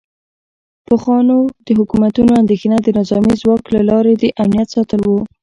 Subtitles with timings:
[0.87, 1.17] پخوا
[1.65, 5.11] د حکومتونو اندیښنه د نظامي ځواک له لارې د امنیت ساتل و